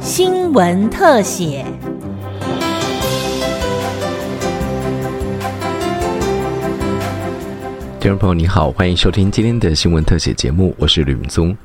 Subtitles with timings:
[0.00, 1.64] 新闻特写。
[8.00, 11.56] 听众朋友，你好，欢迎收听今天的新闻特写节目，我是吕明宗。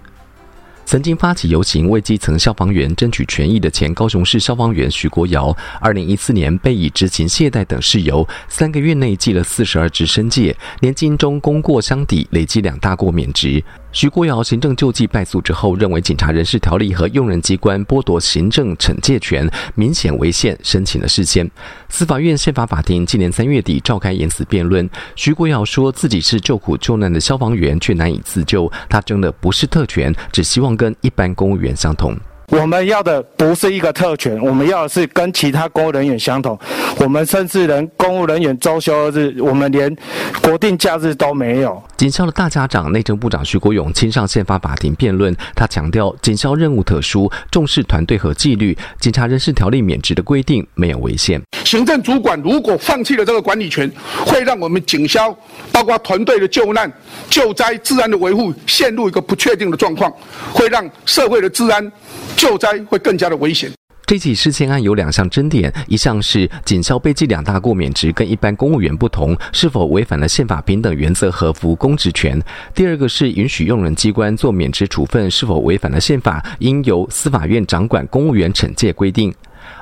[0.85, 13.63] 曾经发起游行为基层消防员争取权益的前高雄市消防员徐国尧，二零一四年被以执勤懈怠等事由，三个月内记了四十二支申诫，年金中功过相抵，累计两大过免职。
[13.95, 21.49] 徐国尧行政救济败诉之后，认为警察人事条例和用人机关剥夺行政惩戒权明显违宪，申请了释宪。
[21.87, 28.69] 司法院宪法法庭今年三月底召开言辞辩论，徐国尧说自己是救苦救难的消防员，却难以自救。
[28.89, 32.13] 他争的不是特权，只希望跟一般公务员相同。
[32.49, 36.57] 我们要的不是一个特权，我们要的是跟其他公务人员相同。
[36.97, 39.93] 我们甚至连公务人员周休日，我们连
[40.41, 41.81] 国定假日都没有。
[41.97, 51.41] 警校的大家长内政部长徐国勇亲上宪法法庭辩论，他强调警校任务特殊，重视团队和纪律，警察人事条例免职的规定没有违宪。
[51.75, 53.91] 行政主管如果放弃了这个管理权，
[54.25, 55.37] 会让我们警消
[55.73, 56.89] 包括团队的救难、
[57.29, 60.09] 救灾、治安的维护陷入一个不确定的状况，
[60.53, 61.91] 会让社会的治安。
[62.37, 63.69] 救灾会更加的危险。
[64.05, 72.39] 这起事件案有两项争点，一项是警校被记两大过免职跟一般公务员不同，是否违反了宪法平等原则和服务公职权；
[72.73, 79.33] 第二个是允许用人机关做免职处分是否违反了宪法，应由司法院掌管公务员惩戒规定。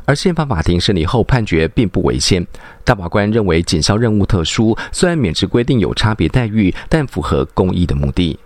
[0.06, 2.46] 而宪法法庭审理后判决并不违宪，
[2.84, 8.38] 大法官认为警校任务特殊，虽然免职规定有差别待遇，但符合公益的目的。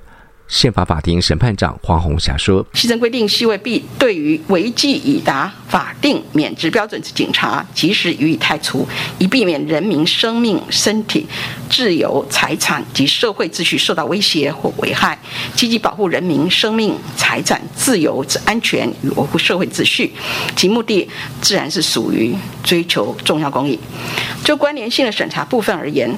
[0.48, 8.88] 宪法法庭审判长黄红霞说：“牺牲规定是为必对于违纪已达法定免职标准之警察，及时予以开除，
[9.20, 11.28] 以避免人民生命、身体、
[11.70, 15.20] 自由、财产及社会秩序受到威胁或危害，
[15.54, 20.14] 积极保护人民生命、财产、自由之安全与维护社会秩序。
[20.56, 21.08] 其目的
[21.42, 23.78] 自然是属于追求重要公益。
[24.46, 26.10] 就关联性的审查部分而言，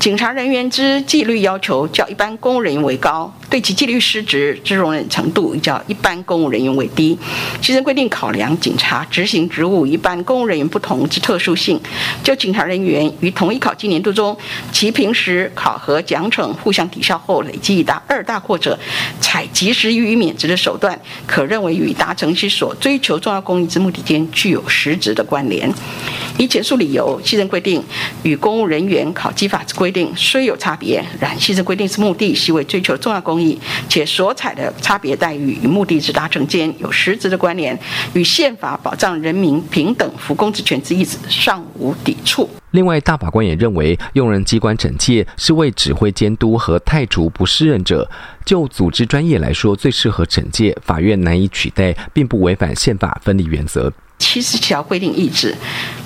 [0.00, 7.18] 警察人员之纪律要求较一般公务人员为高。”对其纪律失职之容忍程度，较一般公务人员为低。
[7.60, 11.78] 其中规定考量警察执行职务一般公务人员不同之特殊性，
[12.22, 14.34] 就警察人员于同一考绩年度中，
[14.72, 18.78] 其平时考核奖惩互相抵消后，累计已达二大或者，
[19.20, 25.70] 采及时予以免职的手段，可认为与达成其所追求重要公益之目的间具有实质的关联。
[26.40, 27.84] 以前述理由，牺牲规定
[28.22, 37.78] 与公务人员考绩法之规定虽有差别，然牺牲规定之目的系为追求重要公益，且所采的差别待遇与目的之达成间有实质的关联，
[38.14, 42.48] 与宪法保障人民平等服公职权之意旨尚无抵触。
[42.72, 48.08] 另外，大法官也认为，用人机关惩戒是为指挥监督和太除不适任者，
[48.44, 53.92] 就组织专业来说，最适合惩戒，法院难以取代，并不违反宪法分立原则。
[54.18, 55.54] 七十条规定意旨，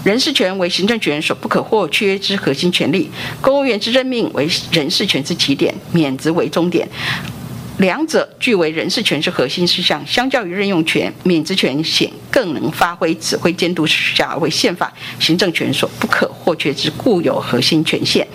[0.05, 3.11] 人事权为行政权所不可或缺之核心权利，
[3.41, 6.89] 公务员之任命为人事权之起点，免职为终点。
[7.79, 18.27] 两者俱为人事权是核心事项，相较于任用权，免职权显更能发挥指挥监督事项，为宪法行政权所不可或缺之固有核心权限。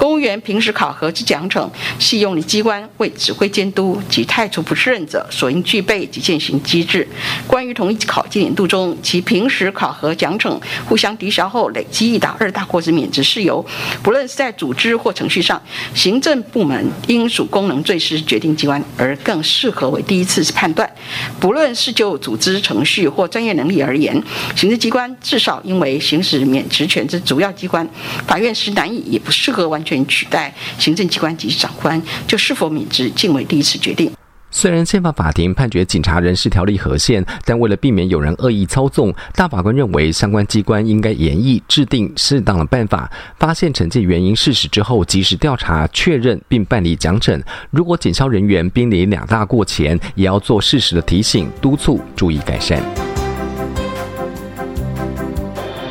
[0.00, 1.68] 公务员平时考核之奖惩，
[1.98, 7.06] 系用于机关为指挥监督及太除不胜任者所应具备及践行机制。
[7.46, 13.62] 关于同一考绩年度中，其平时考核奖惩互相抵消后累积一达二大过之免职事由，
[14.02, 15.60] 不论是在组织或程序上，
[15.94, 18.56] 行政部门应属功能最师决定。
[18.60, 20.90] 机关而更适合为第一次判断，
[21.38, 24.12] 不论是就组织程序或专业能力而言，
[24.56, 27.88] 行政机关至少因为行使免职权之主要机关，
[28.26, 34.10] 法院是难以也不适合完全取代行政机关及长官，就是否免职尽为第一次决定。
[34.52, 43.08] 虽然宪法法庭判决警察人事条例合宪，但为了避免有人恶意操纵，大法官认为相关机关应该严议制定适当的办法，
[43.38, 47.40] 发现惩戒原因事实之后，及时调查确认并办理奖惩。
[47.70, 53.09] 如果警消人员濒临两大过前，也要做适时的提醒督促，注意改善。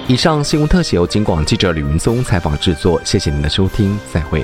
[0.09, 4.43] 以上新闻特写由金广记者吕云松采访制作，谢谢您的收听，再会。